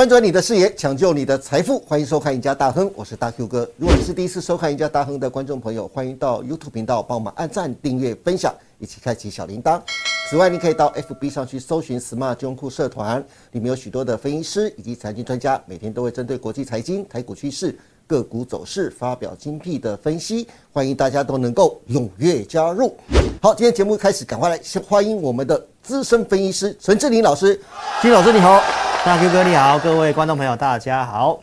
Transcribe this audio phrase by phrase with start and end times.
[0.00, 3.70] 翻转你的视野，抢救你的财富，欢迎收看《赢家大亨》，我是大 Q 哥。
[3.76, 9.78] 如果你是第一次收看《赢家大亨》的观众朋友，欢迎到 YouTube 频道帮我们按赞、订阅、分享，一起开启小铃铛。
[10.30, 22.96] 此外，你可以到 FB 上去搜寻 “Smart 金融库社团”，里面有许多的分析师以及财经专家，每天都会针对国际财经、台股趋势、个股走势发表精辟的分析，欢迎大家都能够踊跃加入。
[23.42, 27.60] 好，今天节目开始，赶快来先欢迎我们的资深分析师陈志林老师。
[28.00, 28.89] 金老师你好。
[29.02, 31.40] 大 Q 哥你好，各位观众朋友大家好。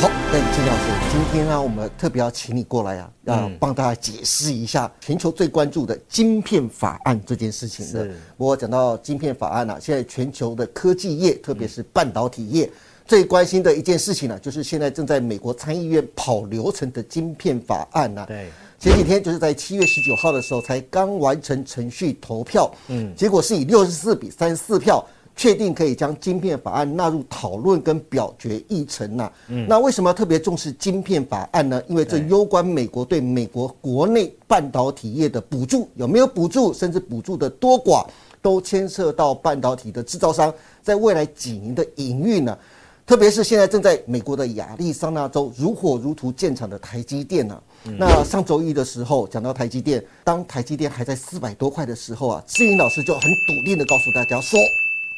[0.00, 8.08] 好，那金老师，今天呢，我们特别要请你过来啊，要帮大家解释一下全球最关注的晶片法案这件事情的。
[8.36, 12.68] 不过讲到晶片法案呢，现在全球的科技业，特别是半导体业，
[13.06, 18.24] 最关心的一件事情呢，就是现在正在美国参议院跑流程的晶片法案呢。
[18.26, 18.48] 对。
[18.78, 25.04] 前几天就是在七月十九号的时候才刚完成程序投票，嗯，结果是以六十四比三十四票
[25.34, 29.32] 确定可以将晶片法案纳入讨论跟表决议程呐。
[29.48, 31.82] 嗯，那为什么要特别重视晶片法案呢？
[31.88, 38.06] 因为这攸关美国对美国国内半导体业的补助有没有补助，甚至补助的多寡，
[38.40, 40.54] 都牵涉到半导体的制造商
[40.84, 42.56] 在未来几年的营运呢。
[43.04, 47.60] 特别是现在正在美国的亚利桑那州如火如荼建厂的台积电呢。
[47.84, 54.58] 那上周一的时候讲到台积电，当台积电还在四百多块的时候啊，志云老师就很笃定的告诉大家说，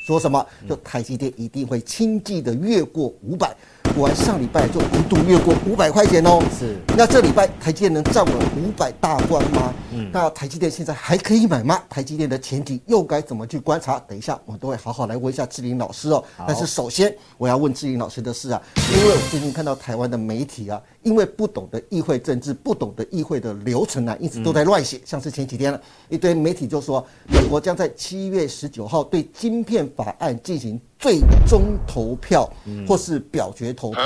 [0.00, 0.44] 说什么？
[0.68, 3.56] 就台积电一定会轻易的越过五百。
[3.94, 6.42] 果然上礼拜就一度越过五百块钱哦。
[6.58, 6.76] 是。
[6.96, 9.74] 那这礼拜台积电能站稳五百大关吗？
[9.92, 10.10] 嗯。
[10.12, 11.80] 那台积电现在还可以买吗？
[11.88, 13.98] 台积电的前提又该怎么去观察？
[14.00, 16.22] 等一下我都会好好来问一下志玲老师哦。
[16.46, 25.00] 但是首先我要问志玲老师的是啊，因为我最近看到台湾的媒体啊，因为不懂得议会政治，不懂得议会的流程啊，一直都在乱写。
[25.04, 30.80] 像是前几天了一堆媒体就说，美国将在七月十九号对晶片法案进行。
[31.00, 32.48] 最终投票，
[32.86, 34.02] 或是表决投票，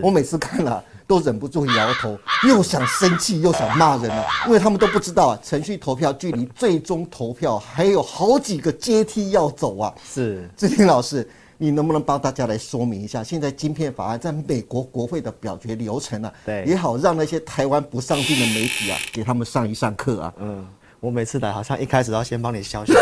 [0.00, 2.16] 我每次看了都忍不住摇头，
[2.46, 9.92] 又想生气又想骂人了，因为他们都不知道啊，程序投票距离最终投票还有好几个阶梯要走啊。
[10.08, 16.32] 是志斌老师，你能不能帮大家来说明一下，现在晶片法案在美国国会的表决流程呢？
[16.46, 20.32] 对，也好让那些台湾不上进的媒体啊，给他们上一上课啊。
[20.38, 20.64] 嗯。
[21.00, 22.92] 我每次来好像一开始要先帮你消消，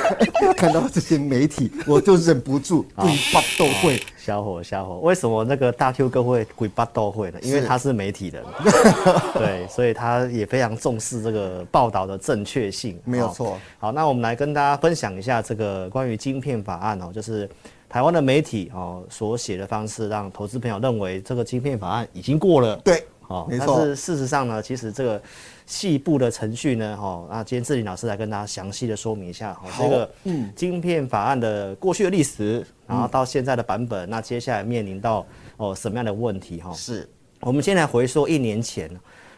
[0.54, 4.98] 看到这些媒体我就忍不住鬼巴斗会消火消火。
[4.98, 7.38] 为什么那个大 Q 哥会鬼巴斗会呢？
[7.42, 8.44] 因为他是媒体人，
[9.32, 13.00] 对，所以他也非常重视这个报道的正确性。
[13.04, 13.58] 没有错。
[13.78, 17.48] 好，那我们来跟大家分享一下这个关于晶片法案哦，就是
[17.88, 22.76] 台湾的媒体哦所写的方式，让投资朋友认为这个晶片法案已经过了。
[22.84, 23.76] 对，哦，没错。
[23.78, 25.22] 但是事实上呢，其实这个。
[25.68, 26.96] 细部的程序呢？
[26.96, 35.26] 哈，那今天志玲老师来跟大家详细的说明一下，哈，这个嗯，晶片法案的过去的历史，然后到现在的版本，那接下来面临到
[35.58, 36.58] 哦什么样的问题？
[36.62, 37.06] 哈，是，
[37.40, 38.90] 我们先来回溯一年前，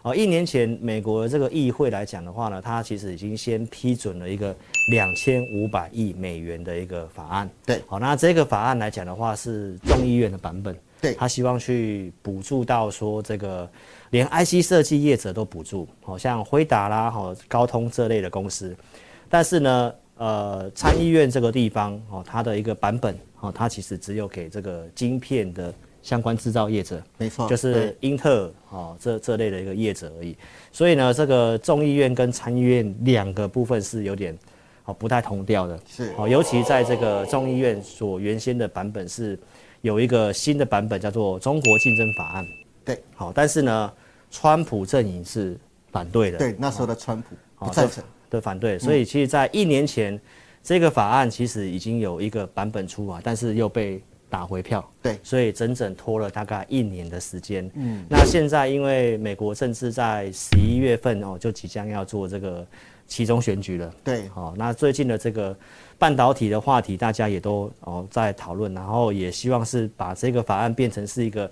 [0.03, 4.55] 哦，一年前美国这个议会来讲的话呢，它其实已经先批准了一个
[4.93, 13.69] 两千五百亿美元的一个法案，对，好，那这个法案来讲的话是众议院的版本，对，他希望去补助到说这个。
[14.11, 18.77] 连 IC 设计业者都补助，好像辉达啦、好高通这类的公司，
[19.29, 25.73] 但是呢，呃，参议院这个地方，哦，它的一个版本，哦，它其实只有给这个晶片的
[26.03, 30.37] 相关制造业者，没错，就是英特尔，哦，这这类的一个业者而已。
[30.73, 34.37] 所以呢，这个众议院跟参议院两个部分是有点，
[34.87, 39.39] 哦，不太同调的，是，哦，尤其在这个众议院所原先的版本是
[39.83, 42.47] 有一个新的版本叫做中国竞争法案。
[42.85, 43.93] 对，好，但是呢，
[44.31, 45.59] 川普阵营是
[45.91, 46.39] 反对的。
[46.39, 48.79] 对，那时候的川普不赞成，对，反对。
[48.79, 50.19] 所以其实，在一年前，
[50.63, 54.87] 这个法案其实已经有一个版本出啊，但是又被打回票。
[55.03, 57.71] 对，所以整整拖了大概一年的时间。
[57.75, 62.67] 嗯，那现在因为美国政治在十一月份哦，就即将要做这个
[63.07, 63.95] 其中选举了。
[64.05, 65.57] 对，好，那最近的这个
[66.01, 71.49] 半导体的话题，大家也都哦在讨论，然后也希望是把这个法案变成是一个。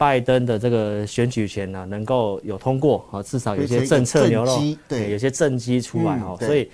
[0.00, 6.70] 拜登的这个选举权呢，能够有通过啊，至少有些政策牛肉，对，有些政绩出来哈，所以，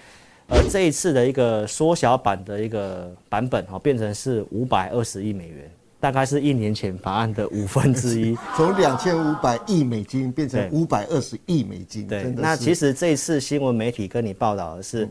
[0.46, 5.68] 呃，这一次的一个缩小版的一个版本哈，变成是五百二十亿美元，
[5.98, 15.08] 大概是一年前法案的 五分之一，从两千五百亿美金变成五百二十亿美金，对，那其实这一次新闻媒体跟你报道的是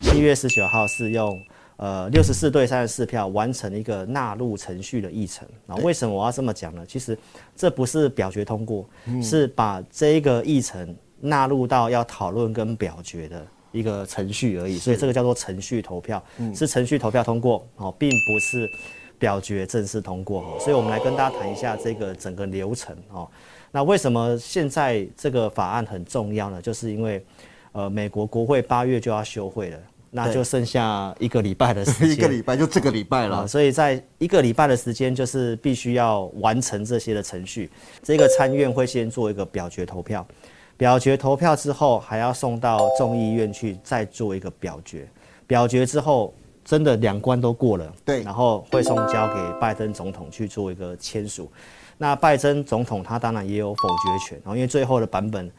[0.00, 1.40] 七月十九号是用。
[1.78, 5.46] 呃，六十四对三十四票完成一个纳入程序的议程。
[5.66, 6.82] 那为什么我要这么讲呢？
[6.88, 7.18] 其实
[7.54, 8.88] 这不是表决通过，
[9.22, 18.66] 是把这个议程纳入到要讨论跟表决的一个程序而已，所以这个叫做程序投票，是程序投票通过哦，并不是
[19.18, 20.58] 表决正式通过哦。
[20.58, 23.28] 所以我们来跟大家谈一下这个整个流程哦。
[23.70, 26.62] 那为什么现在这个法案很重要呢？
[26.62, 27.22] 就是因为
[27.76, 29.78] 呃，美国国会八月就要休会了。
[30.08, 33.46] 那就剩下一个礼拜的时间， 一个礼拜就这个礼拜了。
[33.46, 37.70] 所以在一个礼拜的时间，就是必须要完成这些的程序。
[38.02, 40.26] 这个参院会先做一个表决投票，
[40.78, 45.06] 表决投票之后，还要送到众议院去再做一个表决。
[45.46, 46.32] 表决之后，
[46.64, 51.52] 真的两关都过了，对，然后会送交给拜登总统去做一个签署。
[51.98, 55.50] 那拜登总统他当然也有否决权，然后因为最后的版本。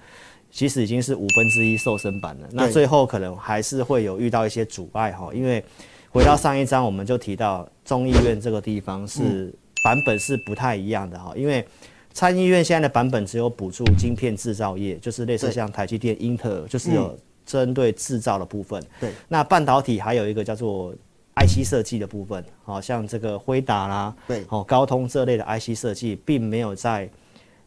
[0.57, 5.63] 其实已经是五分之一瘦身版了，那最后可能还是会有遇到一些阻碍哈，因为
[6.09, 11.63] 回到上一章我们就提到众议院这个地方是版本是不太一样的哈，因为
[12.11, 17.15] 参议院现在的版本只有补助晶片制造业，就是类似像台积电、英特尔，就是有
[17.45, 18.83] 针对制造的部分。
[18.99, 20.91] 对，那半导体还有一个叫做
[21.35, 27.07] IC 设计的部分，好像这个辉达啦，对，哦高通这类的 IC 设计，并没有在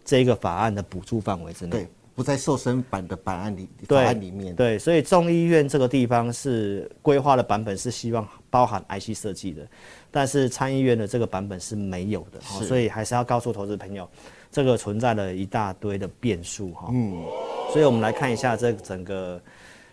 [0.04, 1.86] 这个法案的补助范围之内。
[2.20, 9.66] 不在瘦身版的版案里法案里面，对，所以众议院这个地方是规划的版本是希望包含 IC 设计的，
[10.10, 14.06] 但是参议院的这个版本是没有的，所以还是要告诉投资朋友，
[14.52, 16.90] 这个存在了一大堆的变数哈。
[16.92, 17.24] 嗯，
[17.72, 19.40] 所以我们来看一下这整个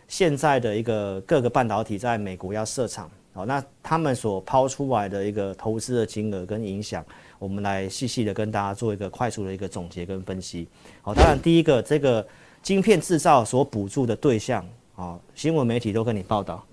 [0.09, 7.05] 现在的一个各个半导体在美国要设厂，好，那他们所抛出来的一个投资的金额跟影响。
[7.39, 10.67] 我们来细细的跟大家做一个快速的一个总结跟分析。
[11.01, 12.25] 好，当然第一个，这个
[12.63, 16.65] 晶片制造所补助的对象，啊，新闻媒体都跟你报道，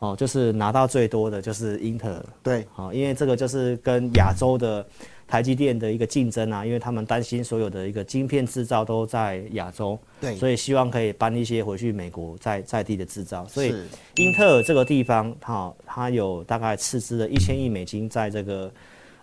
[0.00, 2.26] 哦，就是拿到最多的就是英特尔。
[2.42, 4.84] 对，好，因为这个就是跟亚洲的
[5.28, 13.46] 台积电的一个竞争啊，因为他们担心所有的一个晶片制造都在亚洲，对，所以希望可以搬一些回去美国在在地的制造。
[13.46, 13.72] 所以
[14.16, 18.68] 英特尔这个地方，哈，它有大概斥资了一千亿美金在这个。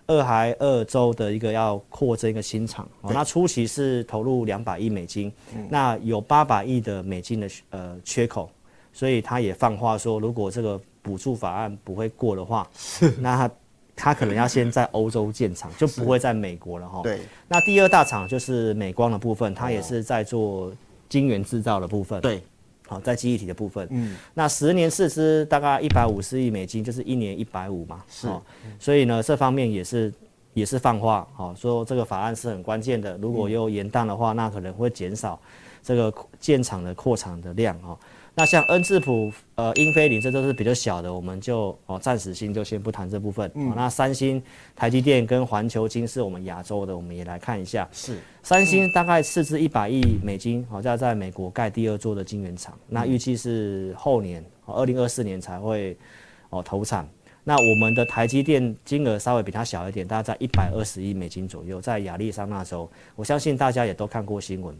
[0.08, 5.32] 二海二州的一个要扩增一个新厂，哦，那初期是投入两百亿美金，
[5.68, 8.50] 那有八百亿的美金的呃缺口，
[8.92, 12.68] 所以他也放话说，如果这个补助法案不会过的话，
[13.20, 13.50] 那他
[13.94, 17.02] 他可能要先在欧洲建厂， 就不会在美国了哈。
[17.02, 20.72] 对，那第二大厂就是美光的部分，它也是在做
[21.08, 22.20] 晶圆制造的部分。
[22.20, 22.42] 对。
[22.88, 28.26] 好，在记忆体的部分，嗯，那十年市值大概一百五十亿美金，就是一年一百五嘛，是，
[28.80, 30.12] 所以呢，这方面也是
[30.54, 35.38] 也是放话，好，说这个法案是很关键的，如果有延宕的话，那可能会减少
[35.82, 37.96] 这个建厂的扩厂的量，哈。
[38.38, 43.50] 那像恩智浦、呃英飞凌，这都是比较小的，我们就哦暂时性就先不谈这部分。
[43.56, 44.40] 嗯，那三星、
[44.76, 47.88] 台积电跟环球金是我们亚洲的，我们也来看一下。
[47.90, 55.98] 是，三星大概斥资一百亿美金，好像在美国盖第二座的晶圆厂，那预计是后年，二零二四年才会
[56.50, 57.08] 哦投产。
[57.42, 64.72] 那我们的台积电金额稍微比它小一点，大概在一百二十亿美金左右，在亚利桑那州，我相信大家也都看过新闻。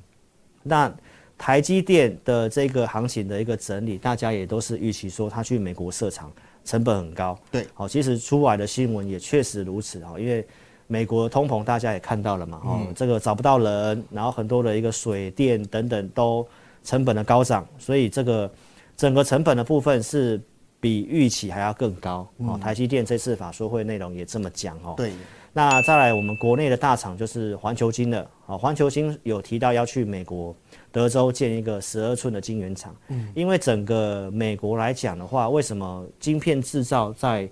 [0.62, 0.92] 那
[1.38, 6.30] 台积电的这个行情的一个整理，大家也都是预期说它去美国设厂
[6.64, 7.38] 成本很高。
[7.50, 10.44] 对，好，其实出来的新闻也确实如此啊，因为
[10.88, 16.46] 美国通膨大家也看到了嘛，哦，这个找不到人，然后很多的一个水电等等都
[16.82, 18.50] 成本的高涨，所以这个
[18.96, 20.40] 整个成本的部分是
[20.80, 22.28] 比预期还要更高。
[22.38, 24.94] 哦，台积电这次法说会内容也这么讲哦。
[24.96, 25.12] 对。
[25.52, 30.54] 那再来，我们国内的大厂就是环球金的啊，环球金有提到要去美国
[30.90, 32.94] 德州建一个十二寸的晶圆厂。
[33.08, 37.48] 嗯，因为整个美国来讲的话，为什么晶片制造在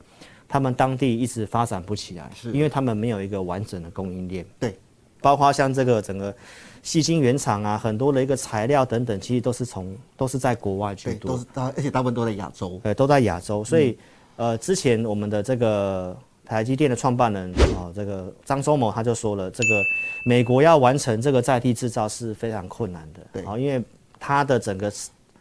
[0.48, 2.30] 他们当地一直发展不起来？
[2.34, 4.44] 是，因为他们没有一个完整的供应链。
[4.58, 4.78] 对，
[5.20, 6.34] 包括像这个整个
[6.82, 12.80] 细晶原厂啊，很多的一个材料等等，其实都是从都是在国外去多，都是大，而且大部分都在亚洲。
[12.82, 13.62] 对，都在亚洲。
[13.64, 13.98] 所以，
[14.36, 16.16] 呃，之前我们的这个。
[16.46, 19.82] 台积电的创办人啊，这个张忠谋他就说了，这个
[20.24, 23.82] 美国要完成这个在地制造是非常困难的，对，啊，因为
[24.20, 24.90] 它的整个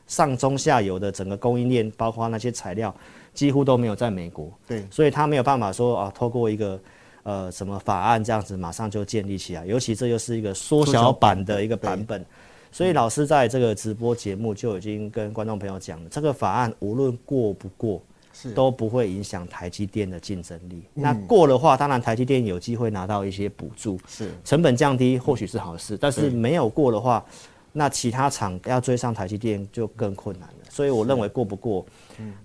[0.08, 2.94] 上中下游的整个供应链，包括那些材料，
[3.36, 6.80] 几乎都没有在美国，对，所以他没有办法说啊，透过一个
[7.22, 12.26] 呃什么法案这样子马上就建立起来，尤其这又是一个缩小版的一个版本，
[12.72, 18.02] 所以老师在这个直播节目就已经跟观众朋友讲了，这个法案无论过不过。
[18.54, 20.84] 都不会影响台积电的竞争力。
[20.94, 25.98] 那过的话，当然台积电有机会拿到一些补助，是成本降低，或许是好事。
[25.98, 27.26] 但是没有过的话，
[27.72, 30.56] 那其他厂要追上台积电就更困难了。
[30.70, 31.86] 所以我认为过不过，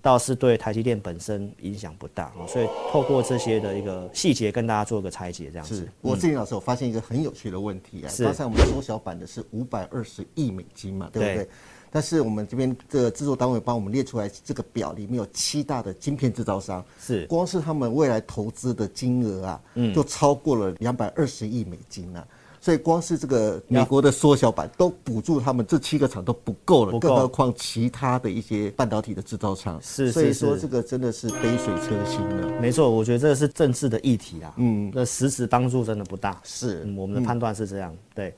[0.00, 2.32] 倒是对台积电本身影响不大。
[2.47, 5.88] 所以透过这些的一个细节跟大家做个拆解，这样子。
[6.00, 8.11] 我志林老师，我发现一个很有趣的问题啊。
[8.20, 11.49] 刚才我们缩小版的是五百二十亿美金嘛，对不对？
[11.90, 22.26] 但是我们这边的制作单位帮我们列出来，这个表里面有七大的晶片制造商，是光是他们未来投资的金额啊，嗯就超过了两百二十亿美金啊。
[22.62, 29.80] 所以光是这个美国的缩小版都补助他们这七个厂都不够了，更何况其他的一些半导体的制造商。
[29.82, 32.61] 是所以说这个真的是杯水车薪了。
[32.61, 36.38] 没错，我觉得这个是政治的议题啊，嗯，那实质帮助真的不大。
[36.44, 38.35] 是嗯，我们的判断是这样，对。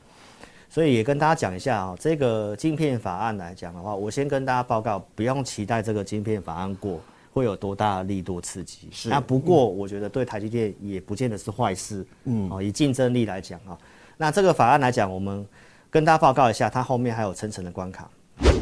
[0.72, 6.98] 所以也跟大家讲一下啊、这个晶片法案来讲的话，我先跟大家报告，不用期待这个晶片法案过
[7.30, 8.88] 会有多大的力度刺激。
[8.90, 12.02] 是那不过我觉得对台积电也不见得是坏事。
[12.24, 13.76] 嗯，哦，以竞争力来讲啊、
[14.16, 15.46] 那这个法案来讲，我们
[15.90, 18.08] 跟大家报告一下，它后面还有层层的关卡。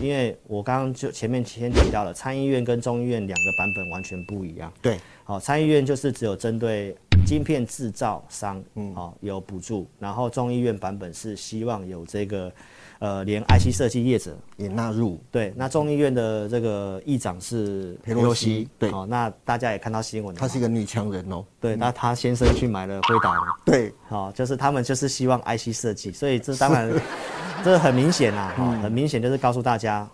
[0.02, 4.72] 因为我刚刚就前面先提到了，参议院跟众议院两个版本完全不一样。
[4.82, 4.98] 对，
[5.30, 6.92] 好、参议院就是只有针对
[7.24, 12.52] 晶片制造商，嗯，好、有补助，然后众议院版本是希望有这个，
[12.98, 15.22] 呃，连 IC 设计业者，也纳入。
[15.30, 21.44] 对，那众议院的这个议长是佩洛西对好、那大家也看到新闻了，她是一个女强人哦。
[21.60, 26.92] 对，那她先生去买了辉达，对，好、就是他们就是希望 IC 设计，所以这当然
[27.62, 30.10] 这很明显啦，哈、很明显就是告诉大家，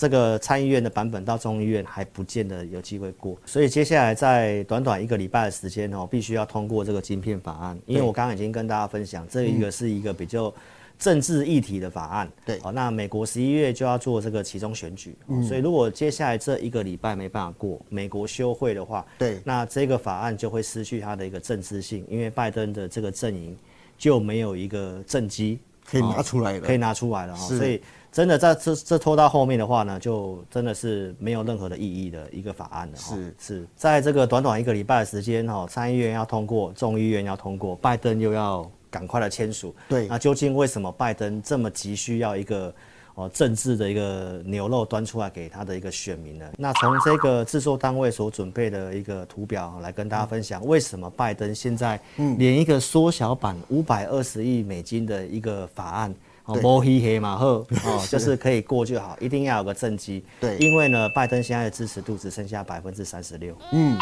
[0.00, 10.52] 这个参议院的版本到众议院还不见得有机会过，所以接下来在短短一个礼拜的时间哦，必须要通过这个晶片法案，因为我刚刚已经跟大家分享，这一个是一个比较。
[10.98, 12.60] 政治议题的法案，对。
[12.60, 19.40] 好，那美国十一月就要做这个其中选举，哦所以如果接下来这一个礼拜没办法过，美国休会的话，对。
[19.42, 23.56] 那这个法案就会失去它的一个政治性，因为拜登的这个阵营
[23.96, 25.58] 就没有一个政绩
[25.90, 26.60] 可以拿出来了。
[26.60, 27.82] 可以拿出来了哈，是所以
[28.12, 33.14] 真的在这这拖到后面的话呢，就真的是没有任何的意义的一个法案了哈。
[33.14, 39.74] 是是在这个短短一个礼拜的时间哈，参议院要通过，众议院要通过，拜登又要赶快的签署。
[39.88, 42.72] 对那究竟为什么拜登这么急需要一个？
[43.14, 46.46] 哦，政治的一个牛肉端出来给他的一个选民呢？
[46.56, 52.00] 那从这个制作单位所准备的一个图表来跟大家分享，为什么拜登现在
[52.38, 56.14] 连一个缩小版五百二十亿美金的一个法案，
[56.44, 57.46] 哦，对摸黑黑嘛呵，
[57.84, 60.24] 哦，就是可以过就好，一定要有个政绩。
[60.40, 63.98] 对因为呢，拜登现在的支持度只剩下百分之三十六，嗯，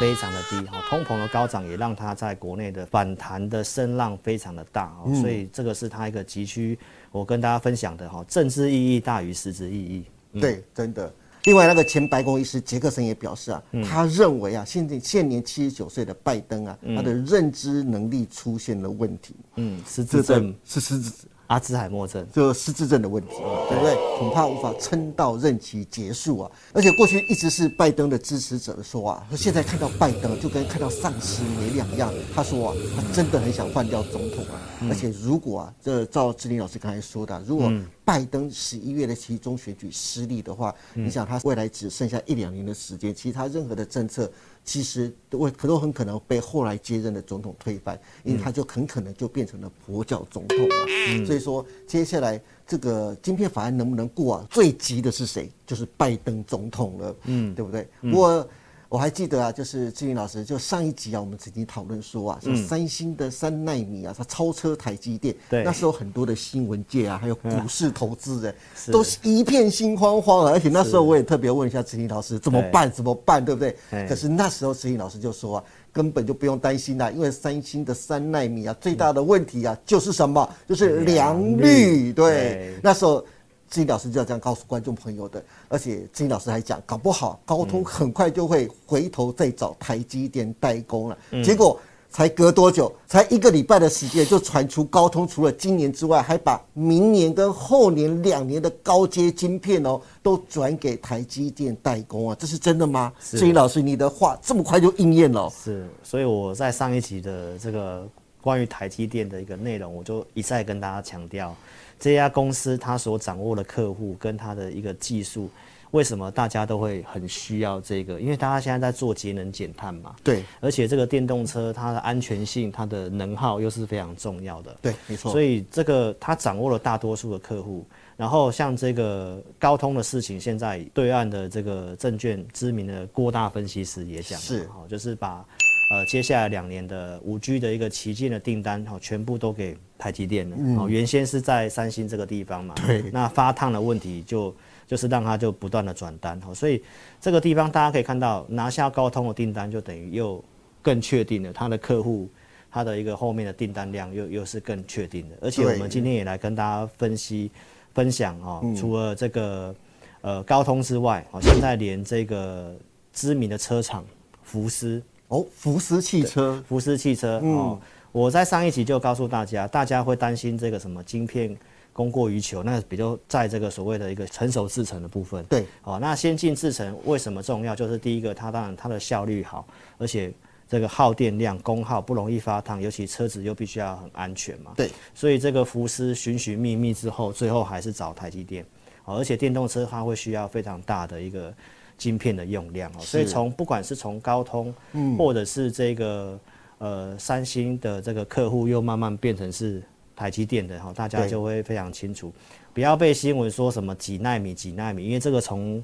[0.00, 6.78] 非常的低哈，通膨的高涨也让他在国内的反弹的声浪非常的大哦，所以这个是他一个急需
[7.10, 10.04] 我跟大家分享的哈，政治意义大于实质意义。
[10.40, 11.12] 对，真的。
[11.44, 21.10] 另外，那个前白宫医师杰克森也表示啊，他认为啊，现在现年七十九岁的拜登啊，他的认知能力出现了问题，嗯，失这智症、是失智
[21.48, 23.34] 阿兹海默症，就失智症的问题，
[23.68, 23.94] 对不对？
[24.18, 26.50] 恐怕无法撑到任期结束啊！
[26.72, 32.12] 而且过去一直是拜登的支持者说啊，说现在看到拜登就跟看到丧尸没两样。
[32.34, 34.60] 他说啊，他真的很想换掉总统啊！
[34.90, 37.72] 而且如果啊，这照志林老师刚才说的啊，如果
[38.04, 44.30] 拜登十一月的其中选举失利的话，你想他未来只剩下一两年的时间，其他任何的政策
[44.68, 51.24] 其实都会都很可能被后来接任的总统推翻，因为他就很可能就变成了佛教总统了。
[51.24, 54.46] 所以说，接下来这个晶片法案能不能过啊？
[54.50, 55.50] 最急的是谁？
[55.66, 57.88] 就是拜登总统了，嗯，对不对？
[58.12, 58.46] 我
[58.88, 68.54] 我还记得啊，就是志云老师，就上一集啊，我们曾经讨论说啊，说三星的三纳米啊，它超车台积电，对那时候很多的新闻界啊，还有股市投资人，
[68.90, 70.52] 都是一片心慌慌啊。
[70.52, 72.90] 而且那时候我也特别问一下志云老师，怎么办？
[72.90, 73.44] 怎么办？
[73.44, 73.76] 对不对？
[73.90, 75.64] 哎可是那时候志云老师就说啊。
[75.90, 80.48] 根本就不用担心啦，因为三星的三纳米啊，最大的问题啊就是什么？
[80.68, 83.24] 就是良良率对，那时候
[83.70, 91.18] 志颖老师就要这样告诉观众朋友的，而且志颖老师还讲，搞不好高通很快就会回头再找台积电代工了。
[91.44, 91.78] 结果
[92.10, 92.90] 才隔多久？
[93.06, 102.36] 才一个礼拜的时间，就传出高通除了今年之外，还把明年跟后年两年的高阶晶片哦，都转给台积电代工啊！
[102.38, 103.12] 这是真的吗？
[103.20, 105.52] 志颖老师，你的话这么快就应验了哦？
[105.62, 108.08] 是，所以我在上一集的这个
[108.40, 111.54] 关于台积电的一个内容，我就一再跟大家强调，
[111.98, 115.50] 这家公司它所掌握的客户跟它的一个技术，
[115.90, 118.20] 为什么大家都会很需要这个？
[118.20, 124.76] 因为大家现在在做节能减碳嘛，对而且这个电动车它的安全性、它的能耗又是非常重要的。
[124.82, 125.32] 对，没错。
[125.32, 135.44] 所以以这个它掌握了大多数的客户，然后像这个高通的事情，现在对岸的这个证券知名的郭大分析师也讲了，是，就是把
[135.90, 140.56] 呃接下来两年的五 G 的一个旗舰的订单，哈，全部都给台积电了。
[140.82, 144.54] 哦，原先是在三星这个地方嘛，对那发烫的问题就
[144.86, 146.82] 就是让它就不断的转单，哈，所以
[147.20, 150.42] 这个地方大家可以看到，拿下高通的订单，就等于又
[150.82, 152.28] 更确定了它的客户。
[152.70, 157.50] 它的一个后面的订单量又又是更确定的，而且我们今天也来跟大家分析，
[157.94, 159.74] 分享哦，除了这个
[160.20, 162.76] 呃高通之外，哦，现在连这个
[163.10, 164.04] 知名的车厂
[164.42, 167.80] 福斯哦，福斯汽车，福斯汽车哦，
[168.12, 171.56] 我在上一集就告诉大家，大家会担心这个什么晶片。
[171.90, 177.74] 供过于求，那比较在这个所谓的一个成熟制程的部分，对，哦，那先进制程为什么重要？
[177.74, 179.66] 就是第一个，它当然它的效率好，
[179.96, 180.32] 而且
[180.68, 188.64] 这个耗电量、功耗不容易发烫，尤其车子又必须要很安全嘛，对，所以这个福斯寻寻觅觅之后，最后还是找台积电，
[189.04, 191.52] 哦，而且电动车它会需要非常大的一个
[191.98, 196.40] 晶片的用量哦，所以从不管是从高通，嗯，或者是这个
[196.78, 199.82] 呃三星的这个客户，又慢慢变成是。
[200.18, 202.32] 台积电的哈，大家就会非常清楚，
[202.74, 205.80] 不要被新闻说什么几纳米几纳米，因为这个从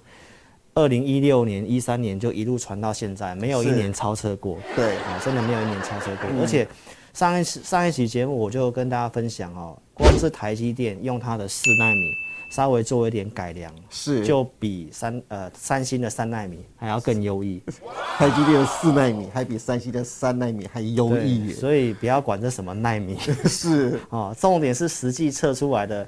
[0.74, 4.58] 二零一六年、一三年就一路传到现在，没有一年超车过。
[4.74, 6.28] 对，啊，真的没有一年超车过。
[6.40, 6.66] 而且
[7.12, 12.16] 上一次上一期节目我就跟大家分享哦，光是台积电用它的四纳米。
[12.54, 14.24] 稍微做一点改良，是。
[14.24, 17.60] 就比三呃三星的三纳米还要更优异，
[18.16, 23.98] 台积电的四纳米还比三星的三纳米还优异，所以不要管这什么纳米， 是。
[24.10, 26.06] 哦，重点是实际测出来的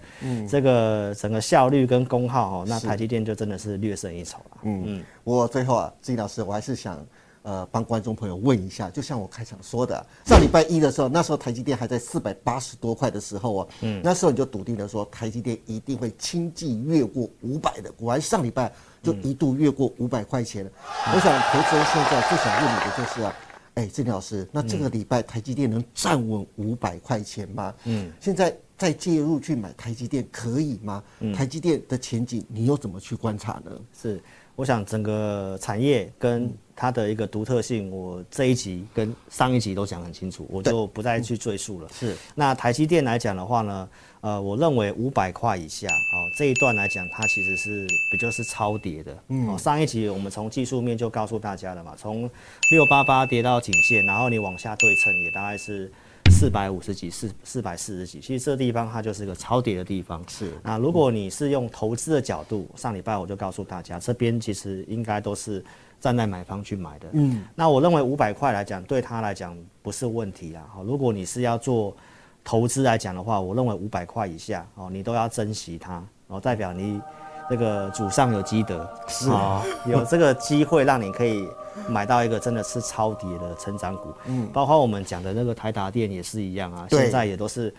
[0.48, 4.58] 这个整个效率跟功耗哦，那台积电就真的是略胜一筹了。
[4.62, 4.82] 嗯。
[4.86, 7.04] 嗯，我最后啊，金老师，我还是想。
[7.46, 20.70] 呃，帮观众朋友问一下，就像我开场说的，上礼拜一的时候，那时候台积电还在四百八十多块的时候啊，嗯，那时候你就笃定的说台积电一定会轻易越过五百的，果然上礼拜就一度越过五百块钱了。
[21.14, 23.32] 我想投资人现在最想问你的就是啊，
[23.74, 27.72] 哎，郑老师，那这个礼拜台积电能站稳五百块钱吗？
[27.84, 31.02] 嗯，现在再介入去买台积电可以吗？
[31.34, 33.70] 台积电的前景你又怎么去观察呢？
[33.98, 34.20] 是。
[34.54, 41.88] 我想整个产业跟它的一个独特性，我这一集跟上一集都讲很清楚，我就不再去赘述了。
[41.92, 42.16] 是。
[42.34, 43.88] 那台积电来讲的话呢，
[44.22, 49.14] 呃，我认为五百块以下，哦，这一段来讲，它其实是比较是超跌的。
[49.28, 49.46] 嗯。
[49.46, 52.22] 哦，上一集我们从技术面就告诉大家了嘛，从
[52.70, 55.92] 六八八跌到颈线，然后你往下对称，也大概是。
[56.38, 60.22] 四百五十几，四四百四十几，其实这地方它就是个超跌的地方。
[60.28, 65.64] 是那如果你是用投资的角度，上礼拜我就告诉大家，这边其实应该都是
[65.98, 67.08] 站在买方去买的。
[67.12, 70.62] 嗯，那我认为五百块来讲，对他来讲不是问题啊。
[70.70, 71.96] 好，如果你是要做
[72.44, 77.00] 投资来讲的话，我认为五百块以下哦，你都要珍惜它，然后代表你。
[77.48, 81.48] 这个祖上有积德，是啊，有这个机会让你可以
[81.88, 87.72] 买到一个真的是超跌的成长股，嗯，包括我们讲的那个台达电也是一样啊，现在也都是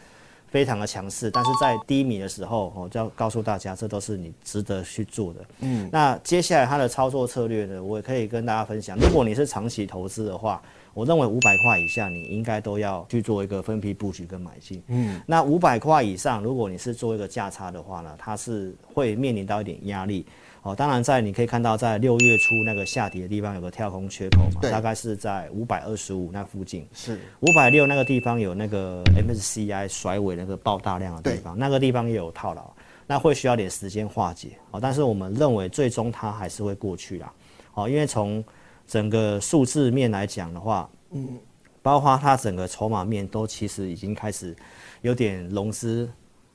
[0.47, 10.62] 非常的强势，但是在低迷的时候，我就要告诉大家，这都是你值得去做的，嗯，那接下来它的操作策略呢，我也可以跟大家分享，如果你是长期投资的话。
[10.97, 14.81] 我认为五百块以下，你应该都要去做一个分批布局跟买进。
[14.88, 20.25] 嗯，那五百块以上，如果你是做一个价差的话呢，它是会面临到一点压力。
[20.63, 26.83] 哦，当然在你可以看到，在六月初那个下跌的地方有个跳空缺口嘛，大概是在五百二十五那附近。
[26.93, 32.73] 是五百六那个地方有那个 MSCI 甩尾那个爆大量的地方，那个地方也有套牢，
[33.05, 34.57] 那会需要点时间化解。
[34.71, 37.31] 哦，但是我们认为最终它还是会过去啦。
[37.75, 38.43] 哦，因为从
[38.88, 41.38] 整个数字面来讲的话，嗯，
[41.82, 44.56] 包括它整个筹码面都其实已经开始
[45.02, 46.10] 有点融资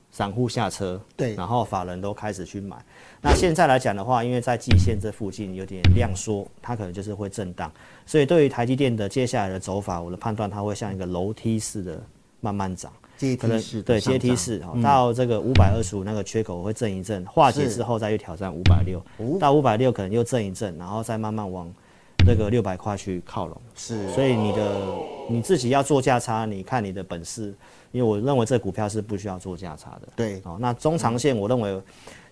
[0.09, 2.75] 散户下车，对，然后法人都开始去买。
[3.21, 7.71] 那现在来讲的话，因为在季线这附近有点量缩，它可能就是会震荡。
[8.05, 12.01] 所以对于台积电的接下来的走法，我的判断它会像一个楼梯式的
[12.41, 19.03] 慢慢涨，阶梯式，对，阶梯式哦，到这个五百二十五那个缺口会震一震，化解之后再去挑战五百六，
[19.39, 21.71] 到五百六可能又震一震，然后再慢慢往。
[22.25, 24.81] 这个六百块去靠拢，是，所以你的
[25.29, 27.53] 你自己要做价差，你看你的本事，
[27.91, 30.07] 因为我认为这股票是不需要做价差的。
[30.15, 31.81] 对，哦，那中长线我认为，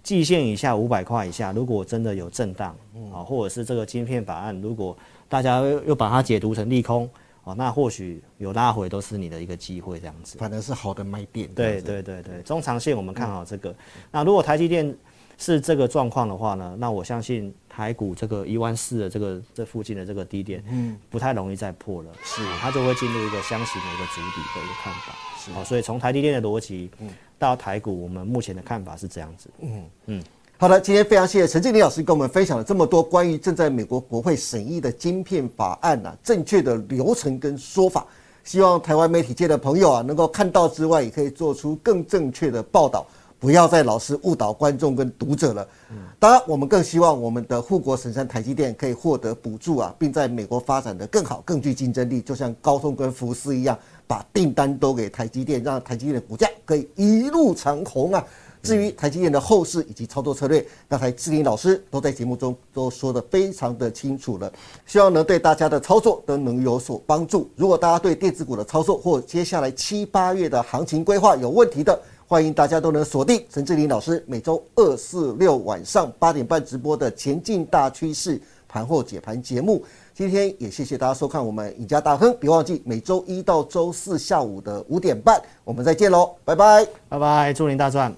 [0.01, 2.75] 季线以下五百块以下，如果真的有震荡，
[3.13, 7.09] 啊，或者是这个晶片法案，如果大家又把它解读成利空，
[7.43, 10.37] 哦，那或许有拉回都是你的一个机会，这样子。
[10.37, 11.47] 反正是好的买点。
[11.53, 13.75] 对对对对，中长线我们看好这个。
[14.09, 14.95] 那如果台积电。
[15.37, 29.85] 是这个状况的话呢，那我相信台股这个一万四的这个这附近的这个低点，嗯，不太容易再破了，是，它就会进入一个箱型的一个主底的一个看法，是，好，所以从台积电的逻辑，嗯，到台股，我们目前的看法是这样子，嗯。
[30.07, 30.23] 嗯，
[30.57, 38.05] 好的，今天非常谢谢陈经理老师跟我们分享了这么多关于正在美国国会审议的晶片法案呐，正确的流程跟说法，
[38.43, 43.07] 希望台湾媒体界的朋友啊，能够看到之外，也可以做出更正确的报道。
[43.41, 45.67] 不要再老是误导观众跟读者了。
[46.19, 53.75] 当然，我们更希望我们的护国神山台积电可以获得补助啊，并在美国发展的更好、更具竞争力，就像高通跟福斯一样，
[54.05, 58.23] 把订单都给台积电，让台积电的股价可以一路长虹啊！
[58.61, 64.53] 至于台积电的后市以及操作策略，刚才志林老师都在节目中都说的非常的清楚了，
[64.85, 67.49] 希望能对大家的操作都能有所帮助。
[67.55, 71.99] 如果大家对电子股的操作或接下来七八月的行情规划有问题的，
[72.31, 78.39] 欢迎大家都能锁定陈志林老师每周二、四、六晚上八点半直播的《前进大趋势》
[78.69, 79.83] 盘后解盘节目。
[80.13, 88.15] 今天也谢谢大家收看我们赢家大亨，别忘记每周一到周四下午的五点半，我们再见喽，拜拜，拜拜，祝您大赚。